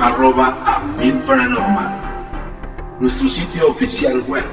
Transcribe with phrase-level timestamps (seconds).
[0.00, 2.06] arroba a mi paranormal
[3.00, 4.44] nuestro sitio oficial web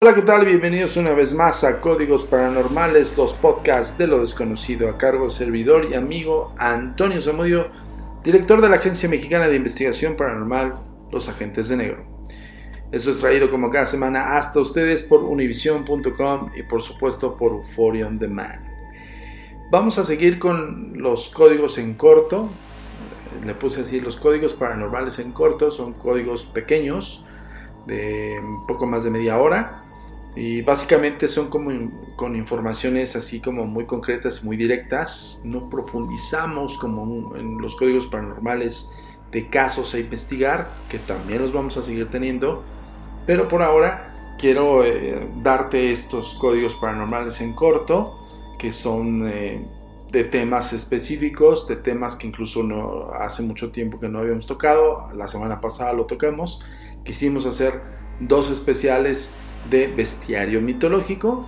[0.00, 0.46] Hola, ¿qué tal?
[0.46, 5.90] Bienvenidos una vez más a Códigos Paranormales, los podcasts de lo desconocido, a cargo servidor
[5.90, 7.66] y amigo Antonio Zamudio,
[8.22, 10.74] director de la Agencia Mexicana de Investigación Paranormal,
[11.10, 12.17] Los Agentes de Negro.
[12.90, 18.08] Esto es traído como cada semana hasta ustedes por univision.com y por supuesto por Euphoria
[18.10, 18.66] Demand.
[19.70, 22.48] Vamos a seguir con los códigos en corto.
[23.44, 25.70] Le puse así los códigos paranormales en corto.
[25.70, 27.22] Son códigos pequeños
[27.86, 29.82] de un poco más de media hora.
[30.34, 31.70] Y básicamente son como
[32.16, 35.42] con informaciones así como muy concretas, muy directas.
[35.44, 38.90] No profundizamos como en los códigos paranormales
[39.30, 42.64] de casos a investigar, que también los vamos a seguir teniendo.
[43.28, 48.14] Pero por ahora quiero eh, darte estos códigos paranormales en corto
[48.58, 49.62] que son eh,
[50.10, 55.10] de temas específicos, de temas que incluso no, hace mucho tiempo que no habíamos tocado,
[55.14, 56.64] la semana pasada lo tocamos,
[57.04, 57.82] quisimos hacer
[58.18, 59.30] dos especiales
[59.68, 61.46] de bestiario mitológico,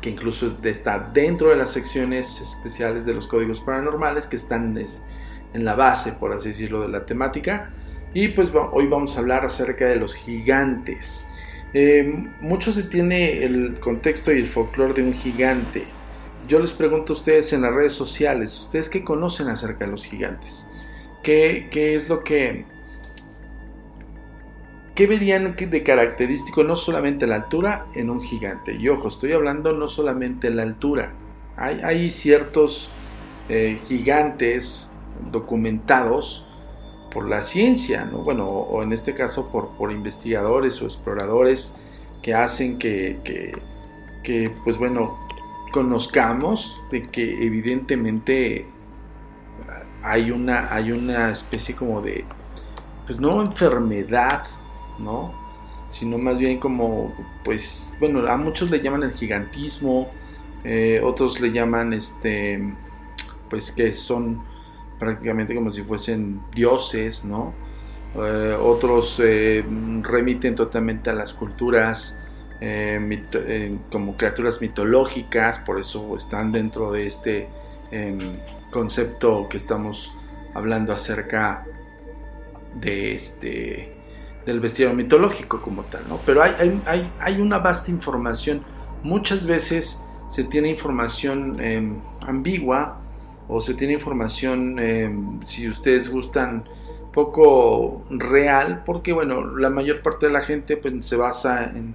[0.00, 5.64] que incluso está dentro de las secciones especiales de los códigos paranormales que están en
[5.64, 7.72] la base, por así decirlo, de la temática.
[8.14, 11.26] Y pues hoy vamos a hablar acerca de los gigantes.
[11.74, 15.84] Eh, mucho se tiene el contexto y el folclore de un gigante
[16.48, 20.06] yo les pregunto a ustedes en las redes sociales, ¿ustedes qué conocen acerca de los
[20.06, 20.66] gigantes?
[21.22, 22.64] ¿Qué, es lo que...
[24.94, 28.74] ¿Qué verían de característico no solamente la altura en un gigante?
[28.74, 31.12] Y ojo, estoy hablando no solamente la altura.
[31.56, 32.88] Hay, ciertos
[33.50, 34.90] eh, gigantes
[35.30, 36.46] documentados
[37.12, 38.18] por la ciencia, ¿no?
[38.18, 41.76] bueno, o, en este caso por, por, investigadores o exploradores
[42.22, 43.56] que hacen que, que,
[44.22, 45.16] que pues bueno,
[45.72, 48.66] conozcamos de que evidentemente
[50.02, 52.24] hay una, hay una especie como de,
[53.06, 54.44] pues no enfermedad,
[54.98, 55.32] ¿no?
[55.90, 57.12] Sino más bien como,
[57.44, 60.10] pues, bueno, a muchos le llaman el gigantismo,
[60.64, 62.74] eh, otros le llaman, este,
[63.48, 64.42] pues que son
[64.98, 67.54] prácticamente como si fuesen dioses, ¿no?
[68.16, 69.64] Eh, otros eh,
[70.02, 72.20] remiten totalmente a las culturas
[72.60, 77.48] eh, como criaturas mitológicas, por eso están dentro de este
[77.90, 78.18] em,
[78.70, 80.12] concepto que estamos
[80.54, 81.64] hablando acerca
[82.74, 83.94] de este
[84.44, 86.18] del vestido mitológico como tal, ¿no?
[86.24, 88.62] Pero hay, hay, hay una vasta información.
[89.02, 92.97] Muchas veces se tiene información em, ambigua
[93.48, 96.64] o se tiene información, em, si ustedes gustan,
[97.12, 101.94] poco real, porque bueno, la mayor parte de la gente pues, se basa en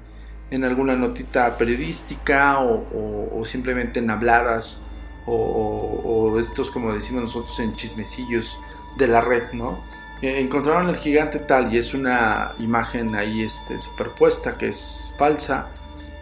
[0.54, 4.86] en alguna notita periodística o, simplemente en habladas
[5.26, 8.58] o, estos, como decimos nosotros, en chismecillos
[8.98, 9.80] de la red, ¿no?
[10.22, 15.70] Eh, encontraron el gigante tal y es una imagen ahí este, superpuesta que es falsa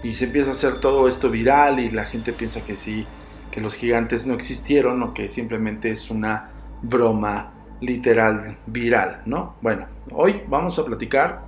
[0.02, 3.06] y se empieza a hacer todo esto viral y la gente piensa que sí,
[3.52, 6.50] que los gigantes no existieron o que simplemente es una
[6.82, 7.52] broma
[7.82, 9.56] literal viral, ¿no?
[9.62, 11.42] Bueno, hoy vamos a platicar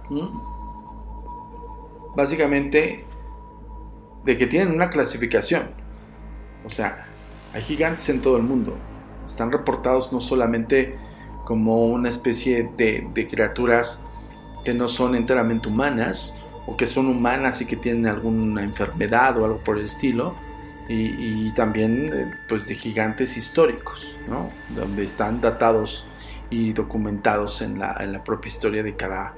[2.16, 3.06] básicamente
[4.26, 5.64] de que tienen una clasificación.
[6.66, 7.06] O sea,
[7.54, 8.76] hay gigantes en todo el mundo.
[9.26, 10.96] Están reportados no solamente
[11.46, 14.06] como una especie de, criaturas
[14.64, 16.34] que no son enteramente humanas,
[16.66, 20.34] o que son humanas y que tienen alguna enfermedad o algo por el estilo,
[20.89, 24.50] y, también eh, pues de gigantes históricos, ¿no?
[24.75, 26.07] donde están datados
[26.50, 29.33] y documentados en la, en la propia historia de cada,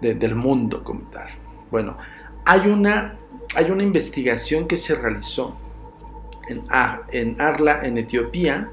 [0.00, 1.02] del mundo como.
[1.70, 1.96] Bueno,
[2.44, 3.16] hay una,
[3.54, 5.56] hay una investigación que se realizó
[6.48, 6.64] en,
[7.12, 8.68] en Arla, en Etiopía,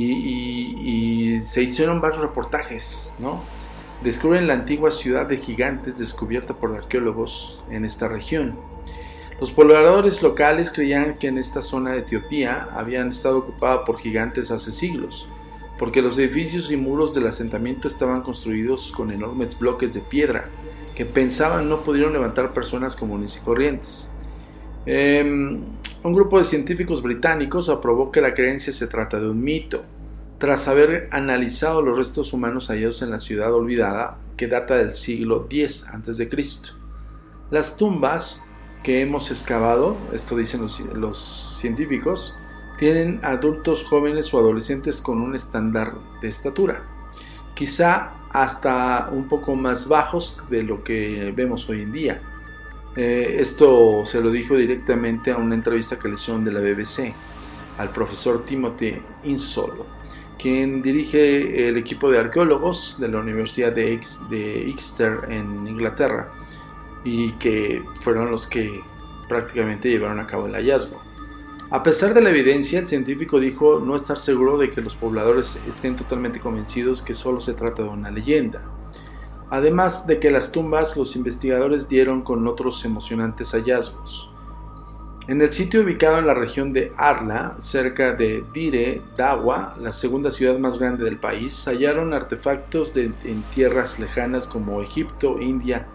[0.00, 3.42] y, se hicieron varios reportajes, ¿no?
[4.02, 8.56] Descubren la antigua ciudad de gigantes descubierta por arqueólogos en esta región.
[9.40, 14.50] Los pobladores locales creían que en esta zona de Etiopía habían estado ocupada por gigantes
[14.50, 15.28] hace siglos,
[15.78, 20.46] porque los edificios y muros del asentamiento estaban construidos con enormes bloques de piedra
[20.96, 24.10] que pensaban no pudieron levantar personas comunes y corrientes.
[24.84, 25.60] Em,
[26.02, 29.82] un grupo de científicos británicos aprobó que la creencia se trata de un mito,
[30.38, 35.46] tras haber analizado los restos humanos hallados en la ciudad olvidada que data del siglo
[35.48, 36.28] X a.C.
[37.52, 38.47] Las tumbas
[38.82, 40.62] que hemos excavado, esto dicen
[40.94, 42.38] los, científicos,
[42.78, 46.82] tienen adultos jóvenes o adolescentes con un estándar de estatura,
[47.54, 52.20] quizá hasta un poco más bajos de lo que vemos hoy en día.
[52.94, 57.12] Eh, esto se lo dijo directamente a una entrevista que le hicieron de la BBC
[57.78, 59.86] al profesor Timothy Insolo,
[60.38, 64.00] quien dirige el equipo de arqueólogos de la Universidad de,
[64.30, 66.28] de Exeter en Inglaterra
[67.04, 68.82] y que fueron los que
[69.28, 71.00] prácticamente llevaron a cabo el hallazgo.
[71.70, 75.60] A pesar de la evidencia, el científico dijo no estar seguro de que los pobladores
[75.68, 78.62] estén totalmente convencidos que solo se trata de una leyenda.
[79.50, 84.30] Además de que las tumbas los investigadores dieron con otros emocionantes hallazgos.
[85.26, 90.30] En el sitio ubicado en la región de Arla, cerca de Dire Dawa, la segunda
[90.30, 95.86] ciudad más grande del país, hallaron artefactos de, en tierras lejanas como Egipto, India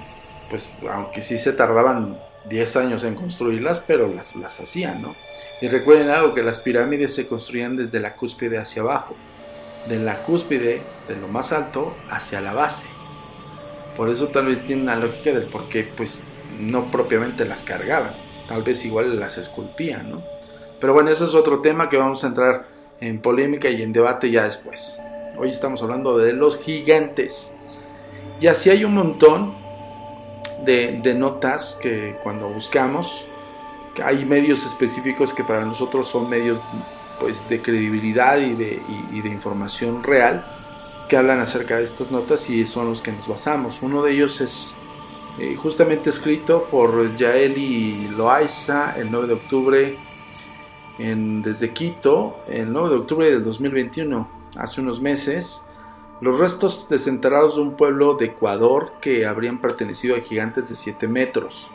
[0.50, 2.18] pues aunque sí se tardaban
[2.50, 5.16] 10 años en construirlas, pero las, las hacían, ¿no?
[5.62, 9.16] Y recuerden algo, que las pirámides se construían desde la cúspide hacia abajo,
[9.88, 12.84] de la cúspide, de lo más alto, hacia la base.
[13.96, 16.20] Por eso tal vez tiene una lógica del por qué pues
[16.60, 18.14] no propiamente las cargaban,
[18.48, 20.24] tal vez igual las esculpían, ¿no?
[20.80, 22.66] Pero bueno, eso es otro tema que vamos a entrar
[23.00, 25.00] en polémica y en debate ya después.
[25.38, 27.56] Hoy estamos hablando de los gigantes.
[28.42, 29.63] Y así hay un montón
[30.66, 33.26] de, notas que cuando buscamos
[34.04, 36.60] hay medios específicos que para nosotros son medios
[37.20, 40.46] pues, de credibilidad y de, de información real
[41.08, 43.82] que hablan acerca de estas notas y son los que nos basamos.
[43.82, 44.74] Uno de ellos es
[45.40, 49.98] eh, justamente escrito por Yaeli Loaiza el 9 de octubre
[51.00, 55.64] en, desde Quito, el 9 de octubre del 2021, hace unos meses.
[56.24, 61.06] Los restos desenterrados de un pueblo de Ecuador que habrían pertenecido a gigantes de 7
[61.10, 61.68] metros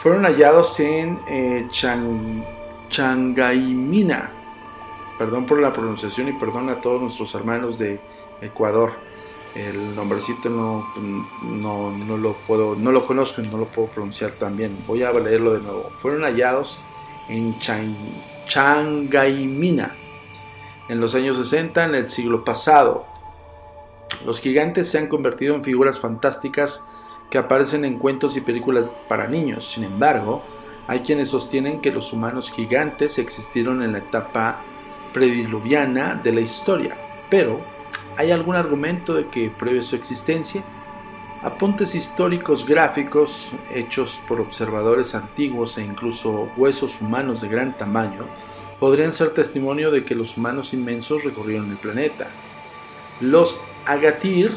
[0.00, 1.68] fueron hallados en eh,
[2.90, 4.32] Changaimina.
[5.16, 8.00] Perdón por la pronunciación y perdón a todos nuestros hermanos de
[8.40, 8.94] Ecuador.
[9.54, 10.84] El nombrecito no,
[11.44, 14.76] no, lo puedo, no lo conozco y no lo puedo pronunciar también.
[14.88, 15.92] Voy a leerlo de nuevo.
[15.98, 16.80] Fueron hallados
[17.28, 17.60] en
[18.48, 19.94] Changaimina
[20.88, 23.06] en los años 60 en el siglo pasado.
[24.24, 26.86] Los gigantes se han convertido en figuras fantásticas
[27.30, 29.70] que aparecen en cuentos y películas para niños.
[29.72, 30.42] Sin embargo,
[30.86, 34.56] hay quienes sostienen que los humanos gigantes existieron en la etapa
[35.12, 36.96] prediluviana de la historia,
[37.28, 37.60] pero
[38.16, 40.62] ¿hay algún argumento de que pruebe su existencia?
[41.42, 48.24] Apuntes históricos gráficos hechos por observadores antiguos e incluso huesos humanos de gran tamaño
[48.80, 52.28] podrían ser testimonio de que los humanos inmensos recorrieron el planeta.
[53.20, 54.52] Los Agatir,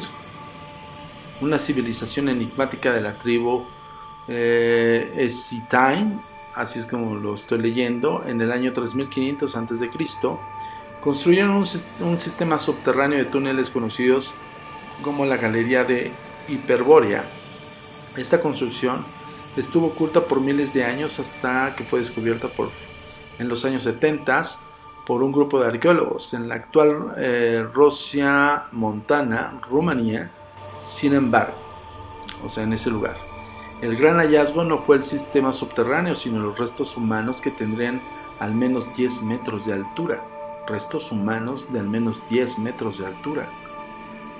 [1.39, 3.65] una civilización enigmática de la tribu
[4.27, 5.29] eh,
[6.55, 9.89] así es como lo estoy leyendo, en el año 3500 a.C.,
[11.01, 11.65] construyeron un,
[12.01, 14.33] un, sistema subterráneo de túneles conocidos
[15.01, 16.11] como la Galería de
[16.47, 17.23] Hiperbórea.
[18.15, 19.05] Esta construcción
[19.57, 22.69] estuvo oculta por miles de años hasta que fue descubierta por,
[23.39, 24.41] en los años 70
[25.05, 30.31] por un grupo de arqueólogos en la actual eh, Rusia Montana, Rumanía,
[30.83, 31.55] sin embargo,
[32.45, 33.15] o sea, en ese lugar.
[33.81, 37.99] El gran hallazgo no fue el sistema subterráneo, sino los restos humanos que tendrían
[38.39, 40.23] al menos 10 metros de altura.
[40.67, 43.49] Restos humanos de al menos 10 metros de altura.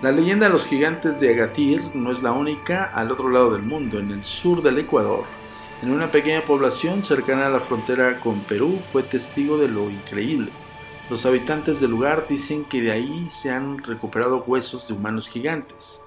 [0.04, 3.64] La leyenda de los gigantes de Agatir no es la única al otro lado del
[3.64, 5.26] mundo, en el sur del Ecuador.
[5.82, 10.52] En una pequeña población cercana a la frontera con Perú fue testigo de lo increíble.
[11.10, 16.04] Los habitantes del lugar dicen que de ahí se han recuperado huesos de humanos gigantes.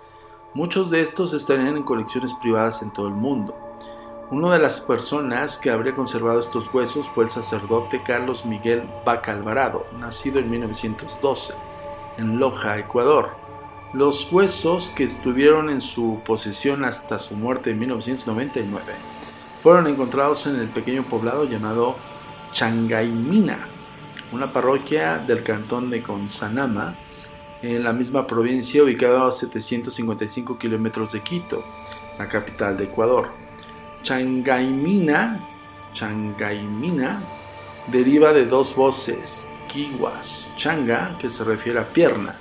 [0.55, 3.57] Muchos de estos estarían en colecciones privadas en todo el mundo.
[4.31, 9.33] Una de las personas que habría conservado estos huesos fue el sacerdote Carlos Miguel Baca
[9.33, 11.53] Alvarado, nacido en 1912,
[12.19, 13.31] en Loja, Ecuador.
[13.93, 19.14] Los huesos que estuvieron en su posesión hasta su muerte en 1999
[19.65, 21.97] fueron encontrados en el pequeño poblado llamado
[22.53, 23.61] Changaimina,
[24.31, 26.95] una parroquia del cantón de Consanama,
[27.63, 31.65] en la misma provincia, ubicado a 755 kilómetros de Quito,
[32.19, 33.31] la capital de Ecuador.
[34.03, 35.41] Changaimina,
[35.95, 37.23] Changaimina
[37.87, 42.37] deriva de dos voces, kiwas, changa, que se refiere a pierna,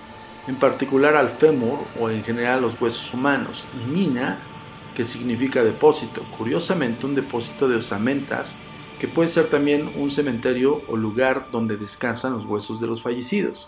[0.46, 4.40] en particular al fémur o en general los huesos humanos, y mina,
[4.96, 8.56] que significa depósito, curiosamente un depósito de osamentas,
[9.00, 13.68] que puede ser también un cementerio o lugar donde descansan los huesos de los fallecidos.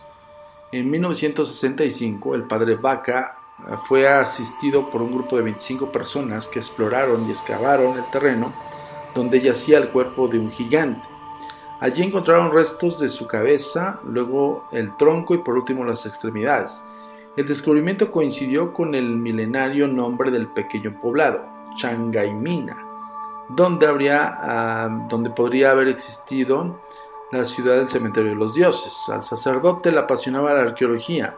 [0.72, 6.60] En 1965, el padre Vaca eh, fue asistido por un grupo de 25 personas que
[6.60, 8.54] exploraron y excavaron el terreno
[9.14, 11.08] donde yacía el cuerpo de un gigante.
[11.80, 16.84] Allí encontraron restos de su cabeza, luego el tronco y por último las extremidades.
[17.36, 21.42] El descubrimiento coincidió con el milenario nombre del pequeño poblado,
[21.76, 22.78] Changaimina,
[23.50, 26.80] donde, habría, ah, donde podría haber existido
[27.32, 28.94] la ciudad del cementerio de los dioses.
[29.10, 31.36] Al sacerdote le apasionaba la arqueología.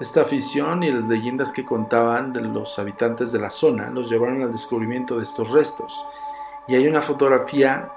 [0.00, 4.42] Esta afición y las leyendas que contaban de los habitantes de la zona los llevaron
[4.42, 5.94] al descubrimiento de estos restos.
[6.66, 7.90] Y hay una fotografía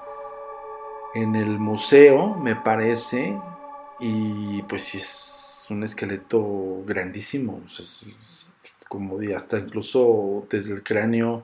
[1.14, 3.40] en el museo, me parece,
[3.98, 5.27] y pues es
[5.70, 7.60] un esqueleto grandísimo,
[8.88, 11.42] como de hasta incluso desde el cráneo,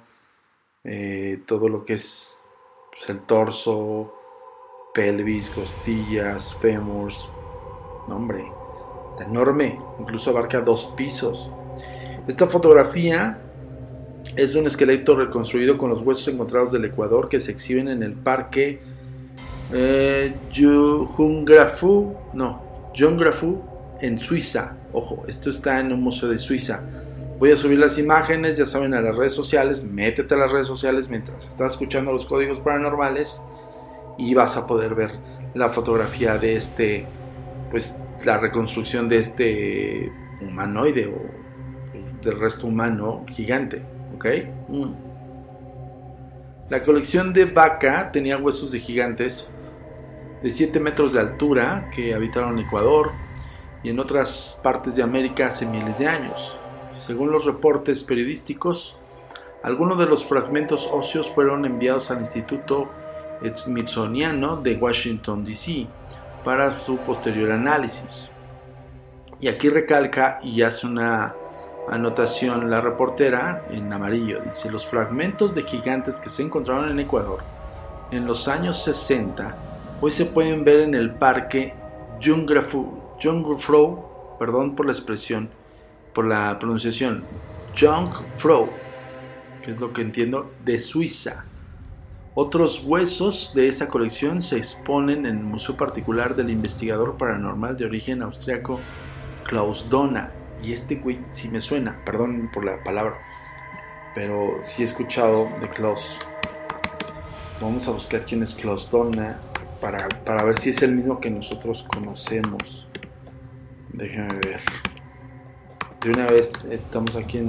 [0.85, 2.45] eh, todo lo que es
[2.93, 4.15] pues, el torso,
[4.95, 7.29] pelvis, costillas, fémurs.
[8.09, 8.45] hombre,
[9.21, 11.51] enorme, incluso abarca dos pisos.
[12.27, 13.41] Esta fotografía
[14.37, 18.15] es un esqueleto reconstruido con los huesos encontrados del Ecuador que se exhiben en el
[18.15, 18.81] parque
[19.73, 20.35] eh,
[22.35, 22.63] no,
[22.97, 23.74] Jungrafu
[24.05, 24.77] en Suiza.
[24.93, 26.81] Ojo, esto está en un museo de Suiza.
[27.39, 29.83] Voy a subir las imágenes, ya saben, a las redes sociales.
[29.85, 33.41] Métete a las redes sociales mientras estás escuchando los códigos paranormales
[34.19, 35.13] y vas a poder ver
[35.55, 37.07] la fotografía de este,
[37.71, 41.45] pues la reconstrucción de este humanoide o
[42.23, 43.83] del resto humano gigante,
[44.15, 44.27] ¿ok?
[44.69, 44.93] Mm.
[46.71, 49.51] La colección de Vaca tenía huesos de gigantes
[50.43, 53.13] de 7 metros de altura que habitaron Ecuador
[53.85, 56.57] y en otras partes de América hace miles de años.
[56.97, 58.99] Según los reportes periodísticos,
[59.63, 62.91] algunos de los fragmentos óseos fueron enviados al Instituto
[63.55, 65.87] Smithsoniano de Washington, D.C.
[66.45, 68.33] para su posterior análisis.
[69.39, 71.35] Y aquí recalca y hace una
[71.89, 74.41] anotación la reportera en amarillo.
[74.45, 77.55] Dice, los fragmentos de gigantes que se encontraron en Ecuador
[78.11, 79.57] en los años 60
[80.01, 81.75] hoy se pueden ver en el parque
[83.25, 85.49] Jungfrau, perdón por la expresión,
[86.13, 87.25] por la pronunciación,
[87.75, 88.69] Jungfrau,
[89.63, 91.47] que es lo que entiendo, de Suiza.
[92.35, 97.87] Otros huesos de esa colección se exponen en el museo particular del investigador paranormal de
[97.87, 98.79] origen austriaco
[99.45, 100.33] Klaus Donna.
[100.63, 103.21] Y este güey sí me suena, perdón por la palabra,
[104.15, 106.19] pero sí he escuchado de Klaus.
[107.61, 109.41] Vamos a buscar quién es Klaus Donna
[109.81, 112.85] para, para ver si es el mismo que nosotros conocemos.
[113.95, 114.61] Déjame ver.
[116.03, 117.43] De una vez estamos aquí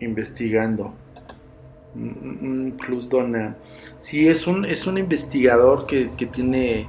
[0.00, 0.94] investigando.
[2.80, 3.56] Klaus Donna.
[4.00, 6.88] Sí, es un, es un investigador que, que tiene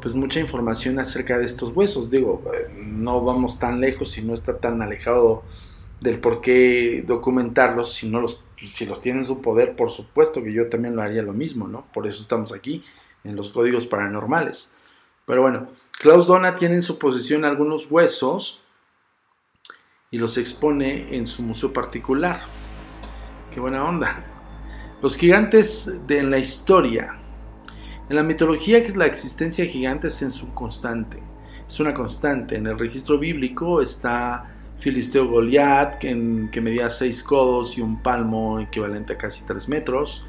[0.00, 2.10] pues mucha información acerca de estos huesos.
[2.10, 5.42] Digo, eh, no vamos tan lejos y no está tan alejado
[6.00, 10.42] del por qué documentarlos si no los si los tienen en su poder, por supuesto
[10.42, 11.86] que yo también lo haría lo mismo, ¿no?
[11.92, 12.84] Por eso estamos aquí
[13.24, 14.74] en los códigos paranormales.
[15.26, 18.60] Pero bueno, Klaus Donna tiene en su posesión algunos huesos
[20.12, 22.40] y los expone en su museo particular.
[23.52, 24.24] Qué buena onda.
[25.02, 27.18] Los gigantes de la historia
[28.08, 31.20] en la mitología la existencia de gigantes en su constante.
[31.66, 32.56] Es una constante.
[32.56, 38.60] En el registro bíblico está Filisteo Goliat, que, que medía seis codos y un palmo
[38.60, 40.24] equivalente a casi tres metros.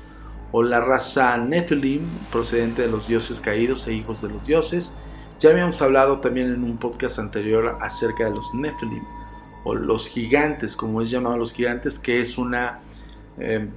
[0.51, 4.97] O la raza Nephilim, procedente de los dioses caídos e hijos de los dioses.
[5.39, 9.03] Ya habíamos hablado también en un podcast anterior acerca de los Nephilim,
[9.63, 12.81] o los gigantes, como es llamado los gigantes, que es una
[13.39, 13.69] Em,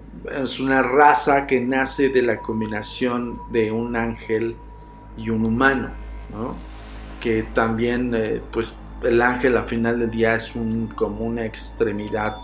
[0.43, 4.57] es una raza que nace de la combinación de un ángel
[5.17, 5.91] y un humano,
[7.21, 12.37] que también, eh, pues el ángel al final del día es un, como una extremidad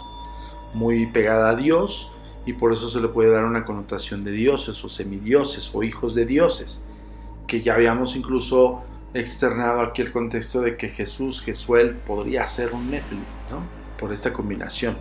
[0.75, 2.13] muy pegada a Dios
[2.47, 6.15] y por eso se le puede dar una connotación de dioses o semidioses o hijos
[6.15, 6.85] de dioses,
[7.49, 8.83] que ya habíamos incluso
[9.15, 13.63] externado aquí el contexto de que Jesús, Jesuel, podría ser un Nephilim, ¿no?
[13.99, 14.97] por esta combinación.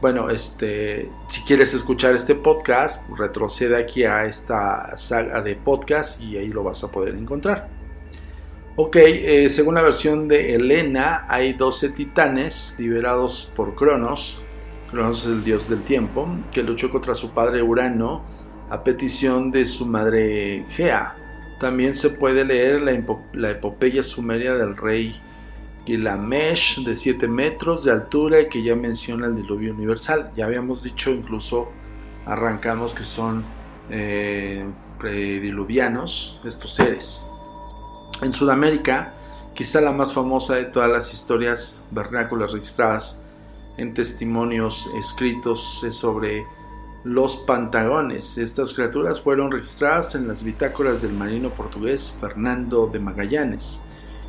[0.00, 6.36] Bueno, este, si quieres escuchar este podcast, retrocede aquí a esta saga de podcast y
[6.36, 7.68] ahí lo vas a poder encontrar.
[8.74, 14.42] Ok, eh, según la versión de Helena, hay 12 titanes liberados por Cronos.
[14.90, 18.22] Cronos es el dios del tiempo, que luchó contra su padre Urano
[18.70, 21.14] a petición de su madre Gea.
[21.62, 25.14] También se puede leer la, epopeya sumeria del rey
[26.18, 30.32] mesh de 7 metros de altura y que ya menciona el diluvio universal.
[30.36, 31.68] Ya habíamos dicho, incluso
[32.26, 33.44] arrancamos que son
[33.90, 34.66] eh,
[34.98, 37.30] prediluvianos estos seres.
[38.22, 39.14] En Sudamérica,
[39.54, 43.22] quizá la más famosa de todas las historias vernáculas registradas
[43.76, 46.44] en testimonios escritos es sobre
[47.04, 48.38] los pantagones.
[48.38, 53.82] Estas criaturas fueron registradas en las bitácoras del marino portugués Fernando de Magallanes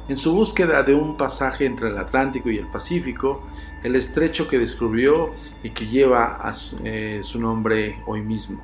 [0.08, 3.48] en su búsqueda de un pasaje entre el Atlántico y el Pacífico,
[3.84, 5.30] el estrecho que descubrió
[5.64, 8.62] y que lleva a su, eh, nombre hoy mismo.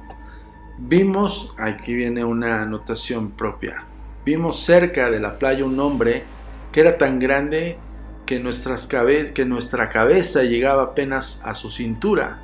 [0.78, 3.84] Vimos, aquí viene una anotación propia,
[4.26, 6.24] vimos cerca de la playa un hombre
[6.72, 7.78] que era tan grande
[8.26, 12.42] que, nuestras que nuestra cabeza llegaba apenas a su cintura.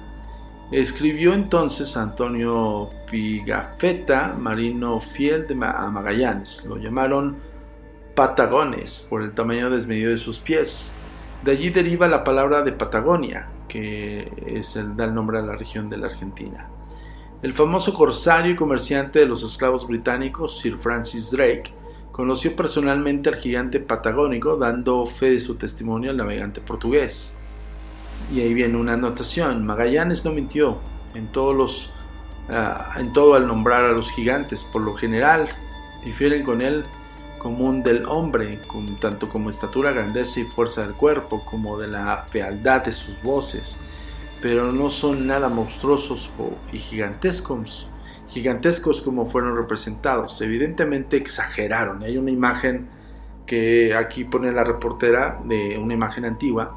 [0.71, 6.65] Escribió entonces Antonio Pigafetta, marino fiel de Magallanes.
[6.65, 7.37] Lo llamaron
[8.15, 10.93] patagones por el tamaño desmedido de sus pies.
[11.43, 15.55] De allí deriva la palabra de Patagonia, que es el, da el nombre a la
[15.55, 16.67] región de la Argentina.
[17.43, 21.71] El famoso corsario y comerciante de los esclavos británicos, Sir Francis Drake,
[22.11, 27.37] conoció personalmente al gigante patagónico, dando fe de su testimonio al navegante portugués.
[28.33, 30.79] Y ahí viene una anotación: Magallanes no mintió
[31.13, 31.93] en, todos los,
[32.49, 34.63] ah, en todo al nombrar a los gigantes.
[34.63, 35.47] Por lo general,
[36.03, 36.85] difieren con él
[37.45, 42.25] común del hombre, con, tanto como estatura, grandeza y fuerza del cuerpo, como de la
[42.31, 43.77] fealdad de sus voces,
[44.41, 46.31] pero no son nada monstruosos
[46.71, 47.91] y gigantescos,
[48.29, 50.41] gigantescos como fueron representados.
[50.41, 52.01] Evidentemente exageraron.
[52.01, 52.89] Hay una imagen
[53.45, 56.75] que aquí pone la reportera de una imagen antigua,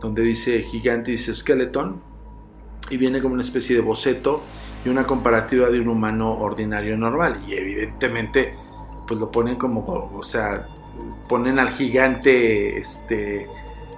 [0.00, 2.00] donde dice gigante dice skeleton,
[2.90, 4.42] y viene como una especie de boceto
[4.84, 7.42] y una comparativa de un humano ordinario normal.
[7.46, 8.54] Y evidentemente
[9.06, 9.80] pues lo ponen como,
[10.14, 10.66] o sea,
[11.28, 13.46] ponen al gigante, este,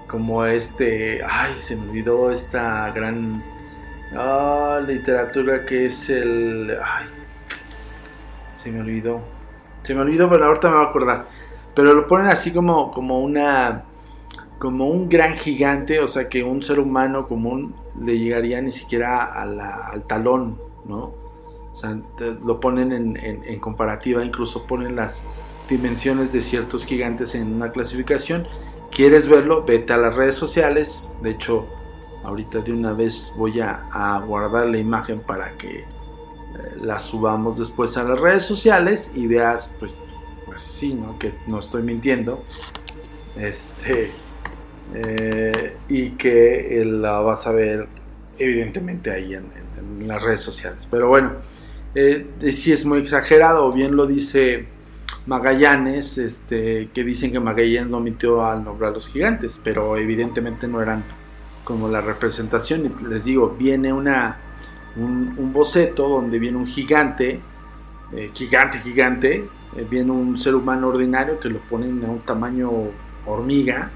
[0.06, 3.42] como este, ay, se me olvidó esta gran
[4.16, 7.06] ah, literatura que es el, ay,
[8.54, 9.20] se me olvidó,
[9.82, 11.24] se me olvidó, pero ahorita me voy a acordar,
[11.74, 13.82] pero lo ponen así como, como una,
[14.60, 19.24] como un gran gigante, o sea que un ser humano común le llegaría ni siquiera
[19.24, 21.12] al talón, ¿no?
[22.44, 25.22] lo ponen en, comparativa, incluso ponen las
[25.70, 28.46] dimensiones de ciertos gigantes en una clasificación.
[28.90, 29.64] ¿Quieres verlo?
[29.64, 31.16] Vete a las redes sociales.
[31.22, 31.66] De hecho,
[32.24, 35.86] ahorita de una vez voy a, guardar la imagen para que eh,
[36.82, 39.96] la subamos después a las redes sociales y veas, pues,
[40.44, 41.18] pues sí, ¿no?
[41.18, 42.44] Que no estoy mintiendo.
[43.38, 44.10] Este.
[44.94, 47.86] Eh, y que la vas a ver
[48.38, 49.44] evidentemente ahí en,
[50.06, 50.88] las redes sociales.
[50.90, 51.32] Pero bueno,
[51.94, 54.66] eh, si es muy exagerado, o bien lo dice
[55.26, 60.66] Magallanes, este, que dicen que Magallanes no mintió al nombrar a los gigantes, pero evidentemente
[60.66, 61.04] no eran
[61.64, 62.86] como la representación.
[62.86, 64.38] Y les digo, viene una,
[64.96, 67.40] un, boceto donde viene un gigante,
[68.12, 69.44] eh, gigante, gigante,
[69.76, 72.70] eh, viene un ser humano ordinario que lo ponen a un tamaño
[73.26, 73.90] hormiga,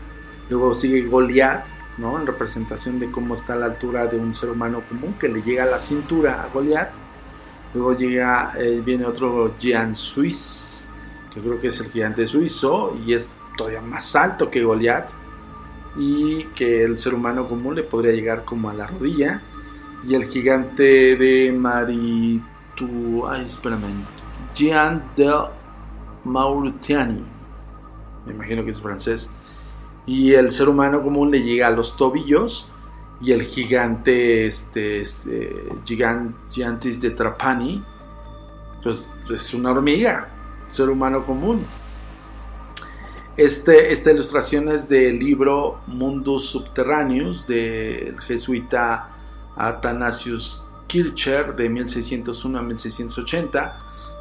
[0.49, 1.65] luego sigue Goliath,
[1.99, 2.19] ¿no?
[2.19, 5.65] en representación de cómo está la altura de un ser humano común que le llega
[5.65, 6.91] a la cintura a Goliath.
[7.73, 10.87] Luego llega, eh, viene otro Jean Suisse,
[11.33, 15.11] que creo que es el gigante suizo y es todavía más alto que Goliath
[15.97, 19.43] y que el ser humano común le podría llegar como a la rodilla.
[20.07, 24.05] Y el gigante de Maritu, ay, espérame,
[24.55, 25.33] Jean de
[26.25, 27.25] Mauritanie,
[28.27, 29.31] me imagino que es francés
[30.07, 32.69] y el ser humano común le llega a los tobillos
[33.21, 37.83] y el gigante este eh, gigantes de Trapani
[38.83, 40.29] pues es una hormiga
[40.69, 41.65] ser humano común.
[43.37, 49.11] Este, esta ilustración es del libro Mundus Subterraneus del jesuita
[49.57, 53.81] Athanasius Kircher de 1601 a 1680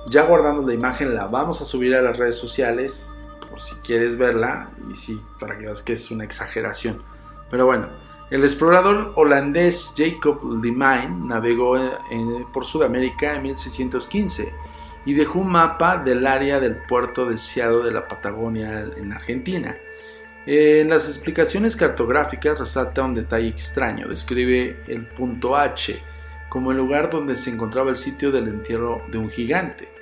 [0.09, 3.12] ya guardando la imagen la vamos a subir a las redes sociales
[3.53, 7.03] por si quieres verla y sí, para que veas que es una exageración.
[7.51, 7.85] Pero bueno,
[8.31, 11.79] el explorador holandés Jacob Leemine navegó
[12.51, 14.51] por Sudamérica en 1615
[15.05, 19.77] y dejó un mapa del área del puerto deseado de la Patagonia en Argentina.
[20.47, 26.01] En las explicaciones cartográficas resalta un detalle extraño, describe el punto H
[26.49, 29.92] como el lugar donde se encontraba el sitio del entierro de un gigante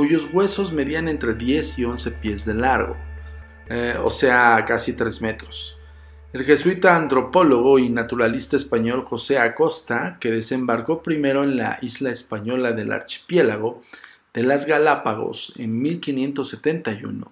[0.00, 2.96] cuyos huesos medían entre 10 y 11 pies de largo,
[3.68, 5.78] eh, o sea, casi 3 metros.
[6.32, 12.72] El jesuita antropólogo y naturalista español José Acosta, que desembarcó primero en la isla española
[12.72, 13.82] del archipiélago
[14.32, 17.30] de las Galápagos en 1571,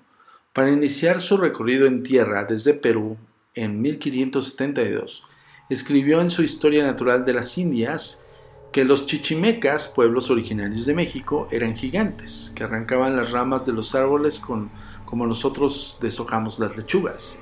[0.52, 3.16] para iniciar su recorrido en tierra desde Perú
[3.54, 5.24] en 1572,
[5.70, 8.26] escribió en su Historia Natural de las Indias
[8.72, 13.94] que los chichimecas, pueblos originarios de México, eran gigantes, que arrancaban las ramas de los
[13.94, 14.70] árboles con,
[15.04, 17.38] como nosotros deshojamos las lechugas.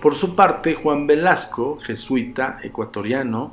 [0.00, 3.52] Por su parte, Juan Velasco, jesuita ecuatoriano,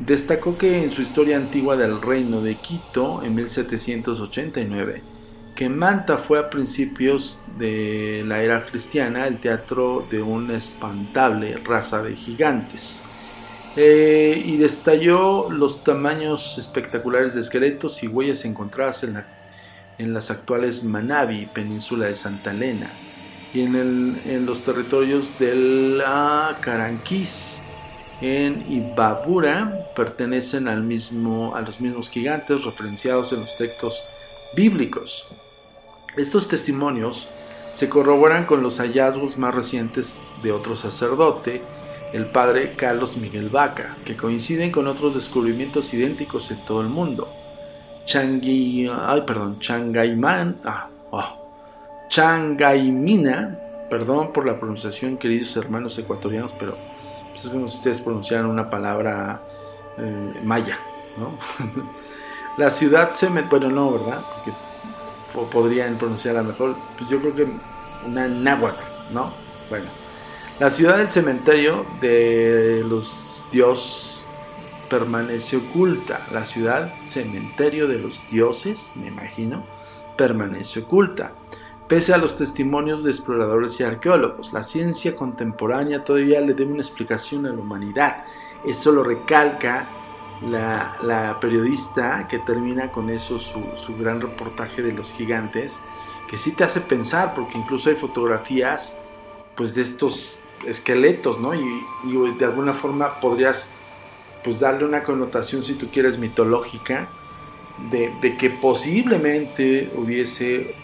[0.00, 5.02] destacó que en su historia antigua del reino de Quito, en 1789,
[5.54, 12.02] que Manta fue a principios de la era cristiana el teatro de una espantable raza
[12.02, 13.02] de gigantes
[13.76, 19.26] eh, y destalló los tamaños espectaculares de esqueletos y huellas encontradas en, la,
[19.98, 22.90] en las actuales Manabi, península de Santa Elena,
[23.52, 27.62] y en, el, en los territorios de la Caranquís.
[28.22, 34.02] En Ibabura pertenecen al mismo, a los mismos gigantes referenciados en los textos
[34.54, 35.28] bíblicos.
[36.16, 37.28] Estos testimonios
[37.72, 41.60] se corroboran con los hallazgos más recientes de otro sacerdote,
[42.12, 47.28] el padre Carlos Miguel Vaca, que coinciden con otros descubrimientos idénticos en todo el mundo.
[48.04, 53.58] Changi, ay, perdón, Changaiman, ah, oh, Changaimina,
[53.90, 56.76] perdón por la pronunciación, queridos hermanos ecuatorianos, pero
[57.32, 59.42] pues, es como si ustedes pronunciaran una palabra
[59.98, 60.78] eh, maya,
[61.18, 61.36] ¿no?
[62.58, 64.22] la ciudad se me, bueno, no, ¿verdad?
[64.36, 67.48] Porque podrían pronunciarla mejor, pues yo creo que
[68.06, 69.32] una náhuatl, ¿no?
[69.68, 70.05] Bueno
[70.58, 74.26] la ciudad del cementerio de los dios
[74.88, 76.26] permanece oculta.
[76.32, 79.66] La ciudad cementerio de los dioses, me imagino,
[80.16, 81.32] permanece oculta.
[81.88, 86.82] Pese a los testimonios de exploradores y arqueólogos, la ciencia contemporánea todavía le debe una
[86.82, 88.24] explicación a la humanidad.
[88.66, 89.86] Eso lo recalca
[90.42, 95.80] la, periodista que termina con eso su, su, gran reportaje de los gigantes,
[96.28, 98.98] que sí te hace pensar, porque incluso hay fotografías
[99.54, 100.35] pues de estos
[100.66, 101.54] esqueletos, ¿no?
[101.54, 101.82] Y,
[102.38, 103.72] de alguna forma podrías
[104.44, 107.08] pues darle una connotación, si tú quieres, mitológica,
[107.90, 110.74] de, que posiblemente hubiese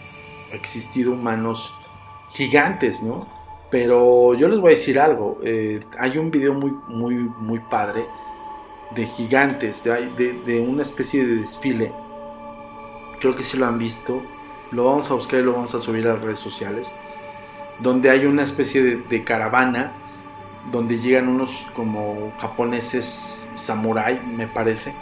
[0.51, 1.73] existido humanos
[2.31, 3.25] gigantes, ¿no?
[3.71, 8.05] Pero yo les voy a decir algo, eh, hay un video muy, muy, muy padre
[8.95, 11.91] de gigantes, de, de, una especie de desfile
[13.23, 14.21] creo que sí lo han visto,
[14.73, 16.93] lo vamos a buscar y lo vamos a subir a las redes sociales,
[17.79, 19.91] donde hay una especie de, caravana,
[20.71, 24.93] donde llegan unos como japoneses samurai, me parece,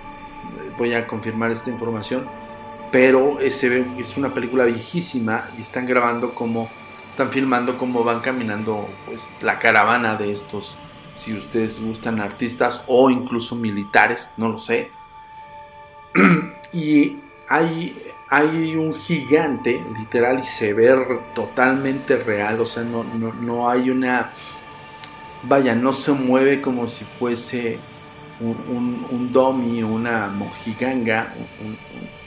[0.78, 2.26] voy a confirmar esta información,
[2.92, 6.70] pero se ve es una película viejísima y están grabando como
[7.10, 10.78] están filmando cómo van caminando pues la caravana de estos
[11.18, 14.92] si ustedes gustan artistas o incluso militares no lo sé.
[16.74, 17.18] Y
[17.50, 20.92] hay hay un gigante literal y se ve
[21.36, 24.32] totalmente real o sea no, no, no hay una
[25.44, 27.80] vaya no se mueve como si fuese
[28.42, 31.34] un, un, domi, una mojiganga,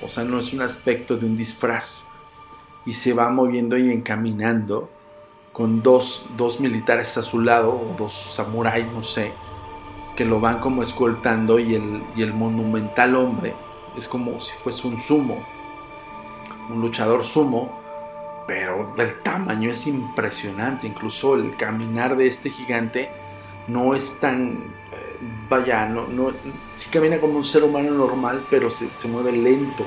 [0.03, 2.07] o sea, no es un aspecto de un disfraz.
[2.87, 4.91] Y se va moviendo y encaminando
[5.53, 9.33] con dos, dos militares a su lado, o dos samuráis, no sé,
[10.17, 13.55] que lo van como escoltando y el, y el monumental hombre
[13.97, 15.45] es como si fuese un sumo,
[16.71, 17.81] un luchador sumo,
[18.47, 23.11] pero el tamaño es impresionante, incluso el caminar de este gigante
[23.69, 24.75] no es tan
[25.49, 26.33] vaya, no, no,
[26.77, 29.87] sí camina como un ser humano normal, pero se, mueve lento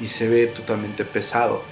[0.00, 1.62] y se ve totalmente pesado.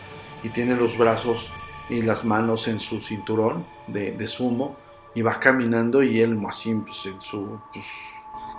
[0.42, 1.50] Y tiene los brazos
[1.88, 4.76] y las manos en su cinturón de, de sumo
[5.14, 7.86] y va caminando y él así pues, en su pues,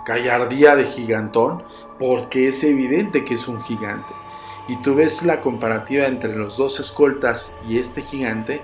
[0.06, 1.62] gallardía de gigantón,
[1.98, 4.12] porque es evidente que es un gigante.
[4.68, 8.62] Y tú ves la comparativa entre los dos escoltas y este gigante,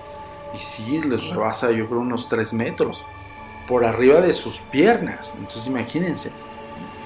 [0.54, 3.04] y sí, les rebasa yo creo unos 3 metros
[3.66, 5.34] por arriba de sus piernas.
[5.36, 6.32] Entonces imagínense,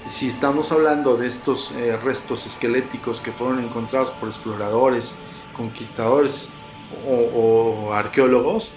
[0.07, 5.17] si estamos hablando de estos eh, restos esqueléticos que fueron encontrados por exploradores,
[5.57, 6.49] conquistadores
[7.07, 8.73] o, arqueólogos,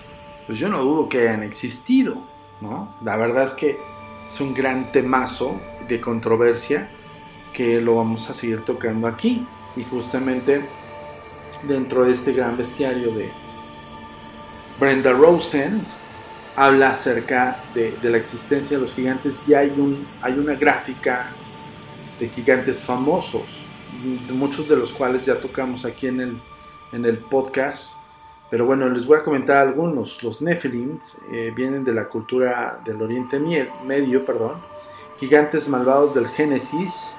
[0.46, 2.16] pues yo no dudo que hayan existido,
[2.62, 2.94] ¿no?
[3.02, 3.80] La verdad es que
[4.26, 6.90] es un gran temazo de controversia
[7.54, 9.48] que lo vamos a seguir tocando aquí.
[9.76, 10.62] Y justamente
[11.64, 13.32] dentro de este gran bestiario de
[14.80, 15.86] Brenda Rosen,
[16.56, 21.32] habla acerca de, la existencia de los gigantes y hay, un, hay una gráfica
[22.20, 23.44] de gigantes famosos,
[24.32, 26.42] muchos de los cuales ya tocamos aquí en el,
[26.92, 27.98] en el podcast.
[28.50, 30.22] Pero bueno, les voy a comentar algunos.
[30.22, 34.62] Los Nephilims eh, vienen de la cultura del Oriente Medio, perdón.
[35.18, 37.18] Gigantes malvados del Génesis.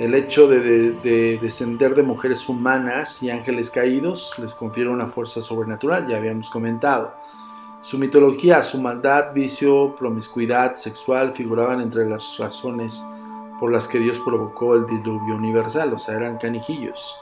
[0.00, 5.42] El hecho de, de, descender de mujeres humanas y ángeles caídos les confiere una fuerza
[5.42, 7.12] sobrenatural, ya habíamos comentado.
[7.82, 13.04] Su mitología, su maldad, vicio, promiscuidad sexual figuraban entre las razones
[13.58, 17.18] por las que Dios provocó el diluvio universal, o sea, eran canijillos.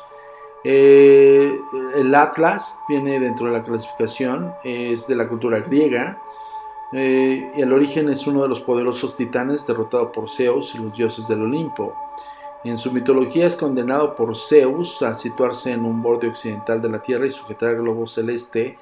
[0.63, 1.59] Eh,
[1.97, 6.23] el Atlas viene dentro de la clasificación, es de la cultura griega.
[6.93, 11.27] Eh, el origen es uno de los poderosos titanes derrotado por Zeus y los dioses
[11.27, 11.93] del Olimpo.
[12.65, 17.01] En su mitología es condenado por Zeus a situarse en un borde occidental de la
[17.01, 18.77] Tierra y sujetar el globo celeste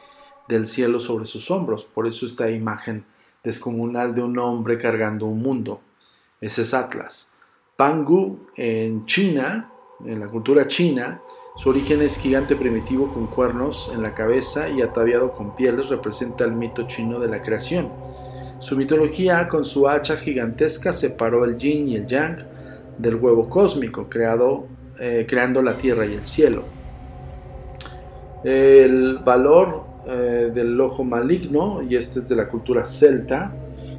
[0.49, 1.85] del cielo sobre sus hombros.
[1.85, 3.05] Por eso esta imagen
[3.45, 5.81] descomunal de un hombre cargando un mundo.
[6.41, 7.35] Ese es Atlas.
[7.77, 9.71] Pangu en China,
[10.05, 11.21] en la cultura china,
[11.57, 16.45] su origen es gigante primitivo con cuernos en la cabeza y ataviado con pieles, representa
[16.45, 17.91] el mito chino de la creación.
[18.59, 22.56] Su mitología, con su hacha gigantesca, separó el yin y el yang
[22.99, 24.67] del huevo cósmico, creado,
[24.99, 26.65] eh, creando la tierra y el cielo.
[28.45, 33.53] El valor eh, del ojo maligno, y este es de la cultura celta,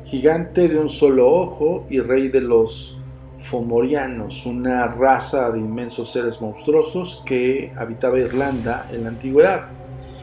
[0.05, 2.97] gigante de un solo ojo y rey de los
[3.39, 9.67] Fomorianos, una raza de inmensos seres monstruosos que habitaba Irlanda en la antigüedad.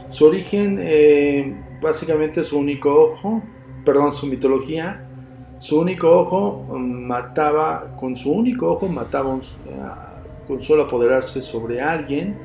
[0.08, 3.42] Su origen, eh, básicamente su único ojo,
[3.84, 5.03] perdón, su mitología,
[5.64, 9.40] su único ojo mataba, con su único ojo mataba eh,
[10.46, 12.36] con solo apoderarse sobre alguien,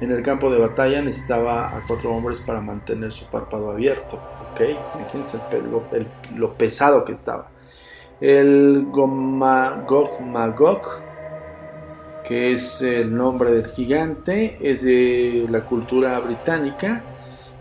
[0.00, 4.18] en el campo de batalla necesitaba a cuatro hombres para mantener su párpado abierto.
[4.50, 4.62] ¿Ok?
[4.98, 5.38] Imagínense
[6.38, 7.50] lo, pesado que estaba.
[8.18, 10.80] El Gomagog Magog,
[12.26, 17.04] que es el nombre del gigante, es de la cultura británica.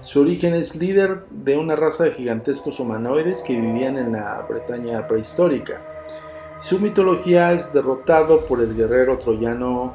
[0.04, 5.08] Su origen es líder de una raza de gigantescos humanoides que vivían en la Bretaña
[5.08, 5.82] prehistórica.
[6.62, 9.94] Su mitología es derrotado por el guerrero troyano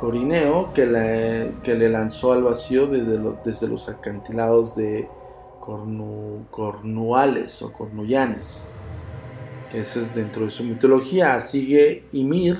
[0.00, 5.06] Corineo que le, lanzó al vacío desde, desde los acantilados de
[6.50, 8.66] Cornuales o Cornullanes.
[9.74, 11.38] Ese es dentro de su mitología.
[11.40, 12.58] Sigue Ymir,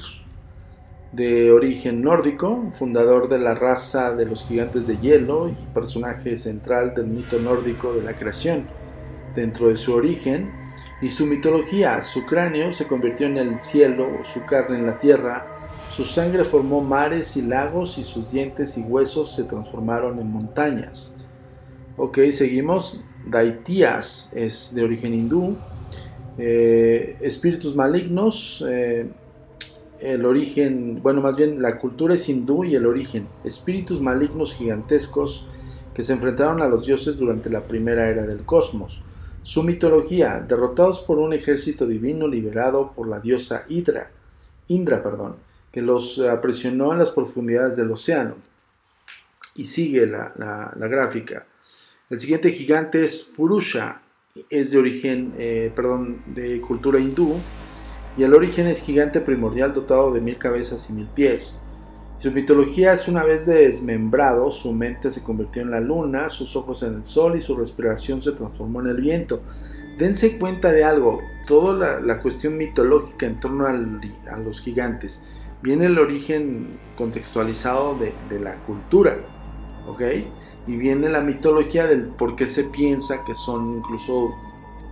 [1.13, 6.95] de origen nórdico, fundador de la raza de los gigantes de hielo y personaje central
[6.95, 8.65] del mito nórdico de la creación.
[9.35, 10.51] Dentro de su origen,
[11.01, 12.03] y su mitología.
[12.03, 15.47] Su cráneo se convirtió en el cielo, su carne en la tierra,
[15.95, 21.17] su sangre formó mares y lagos y sus dientes y huesos se transformaron en montañas.
[21.97, 23.05] Ok, seguimos.
[23.27, 25.57] Daitias es de origen hindú.
[26.39, 29.07] Eh, espíritus malignos, eh,
[30.01, 33.27] el origen, bueno, más bien la cultura es hindú y el origen.
[33.45, 35.47] Espíritus malignos gigantescos
[35.95, 39.03] que se enfrentaron a los dioses durante la primera era del cosmos.
[39.43, 44.11] Su mitología, derrotados por un ejército divino liberado por la diosa Hidra,
[44.69, 45.37] Indra, perdón,
[45.73, 48.37] que los aprisionó en las profundidades del océano.
[49.55, 51.45] Y sigue la, gráfica.
[52.09, 54.01] El siguiente gigante es Purusha,
[54.49, 57.37] es de origen, eh, perdón, de cultura hindú,
[58.17, 61.61] y el origen es gigante primordial dotado de mil cabezas y mil pies.
[62.19, 66.83] Su mitología es una vez desmembrado, su mente se convirtió en la luna, sus ojos
[66.83, 69.41] en el sol y su respiración se transformó en el viento.
[69.99, 75.23] Dense cuenta de algo, toda la, cuestión mitológica en torno a los gigantes
[75.63, 79.17] viene el origen contextualizado de, la cultura,
[79.87, 80.03] ¿ok?
[80.67, 84.31] Y viene la mitología del por qué se piensa que son incluso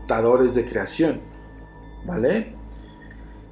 [0.06, 1.20] dadores de creación,
[2.06, 2.57] ¿vale?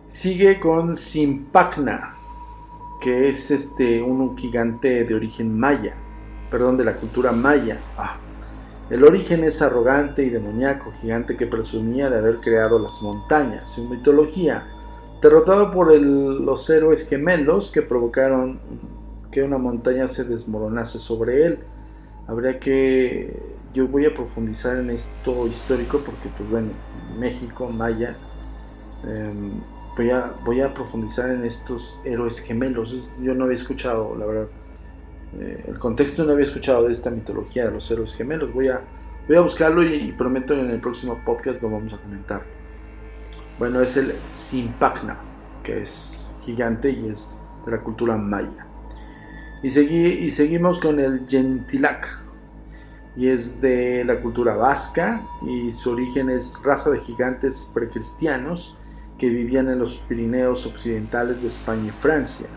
[0.08, 2.14] Sigue con Simpacna,
[3.00, 5.94] que es este, un gigante de origen maya,
[6.48, 7.80] perdón, de la cultura maya.
[7.98, 8.16] Ah,
[8.88, 13.68] el origen es arrogante y demoníaco, gigante que presumía de haber creado las montañas.
[13.68, 14.62] Su mitología,
[15.20, 18.60] derrotado por los héroes gemelos que provocaron
[19.32, 21.58] que una montaña se desmoronase sobre él.
[22.28, 23.42] Habría que,
[23.74, 26.68] yo voy a profundizar en esto histórico porque, pues bueno,
[27.18, 28.16] México, Maya,
[29.04, 29.50] em,
[29.96, 32.94] voy a, profundizar en estos héroes gemelos.
[33.20, 34.48] Yo no había escuchado, la verdad,
[35.40, 38.52] eh, el contexto no había escuchado de esta mitología de los héroes gemelos.
[38.52, 38.80] Voy a,
[39.26, 42.42] voy a buscarlo y, prometo en el próximo podcast lo vamos a comentar.
[43.58, 45.16] Bueno, es el Simpacna,
[45.62, 48.66] que es gigante y es de la cultura maya.
[49.62, 52.22] Y, y seguimos con el Gentilac,
[53.16, 58.76] y es de la cultura vasca y su origen es raza de gigantes precristianos
[59.18, 62.48] que vivían en los Pirineos occidentales de España y Francia.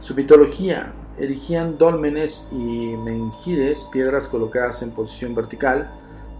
[0.00, 5.90] Su mitología, erigían dólmenes y menjires, piedras colocadas en posición vertical,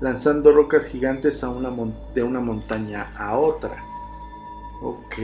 [0.01, 1.71] lanzando rocas gigantes a una
[2.15, 3.77] de una montaña a otra.
[4.83, 5.19] Ok,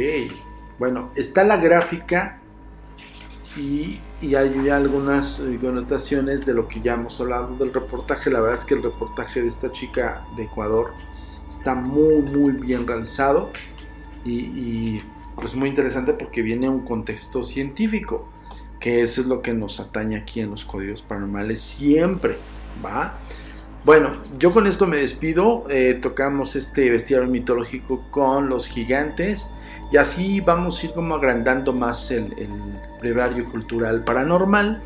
[0.79, 2.41] bueno, está la gráfica
[3.57, 8.31] y, y, hay algunas connotaciones de lo que ya hemos hablado del reportaje.
[8.31, 10.91] La verdad es que el reportaje de esta chica de Ecuador
[11.49, 13.51] está muy, muy bien realizado
[14.27, 14.99] y,
[15.35, 18.29] pues muy interesante porque viene un contexto científico,
[18.81, 22.37] que eso es lo que nos atañe aquí en los códigos paranormales siempre,
[22.85, 23.19] ¿va?
[23.85, 29.51] Bueno, yo con esto me despido, eh, tocamos este bestiario mitológico con los gigantes
[29.93, 32.51] y así vamos a ir como agrandando más el, el
[33.01, 34.83] brevario cultural paranormal,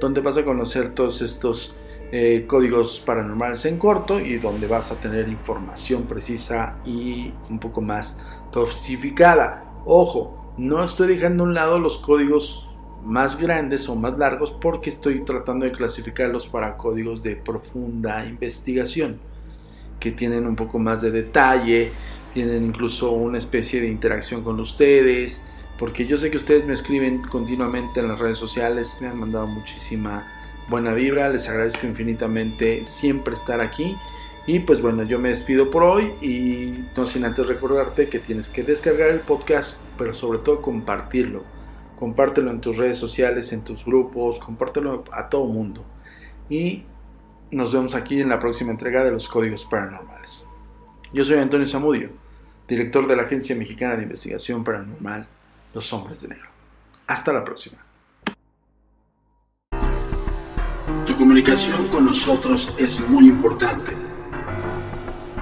[0.00, 1.76] donde vas a conocer todos estos
[2.12, 7.82] eh, códigos paranormales en corto y donde vas a tener información precisa y un poco
[7.82, 8.18] más
[8.52, 9.72] dosificada.
[9.84, 12.66] Ojo, no estoy dejando a un lado los códigos
[13.04, 19.18] más grandes o más largos porque estoy tratando de clasificarlos para códigos de profunda investigación
[19.98, 21.92] que tienen un poco más de detalle,
[22.32, 25.44] tienen incluso una especie de interacción con ustedes,
[25.78, 29.46] porque yo sé que ustedes me escriben continuamente en las redes sociales, me han mandado
[29.46, 30.26] muchísima
[30.68, 33.96] buena vibra, les agradezco infinitamente siempre estar aquí
[34.46, 38.48] y pues bueno, yo me despido por hoy y no sin antes recordarte que tienes
[38.48, 41.44] que descargar el podcast, pero sobre todo compartirlo.
[41.98, 45.84] Compártelo en tus redes sociales, en tus grupos, compártelo a todo mundo.
[46.48, 46.84] Y
[47.50, 50.48] nos vemos aquí en la próxima entrega de los Códigos Paranormales.
[51.12, 52.08] Yo soy Antonio Zamudio,
[52.66, 55.26] director de la Agencia Mexicana de Investigación Paranormal,
[55.74, 56.48] Los Hombres de Negro.
[57.06, 57.76] Hasta la próxima.
[61.06, 64.09] Tu comunicación con nosotros es muy importante